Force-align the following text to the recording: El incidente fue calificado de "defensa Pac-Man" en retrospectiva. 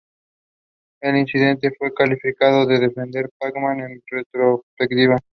El 1.03 1.15
incidente 1.15 1.69
fue 1.77 1.93
calificado 1.93 2.65
de 2.65 2.79
"defensa 2.79 3.21
Pac-Man" 3.37 3.81
en 3.81 4.01
retrospectiva. 4.09 5.17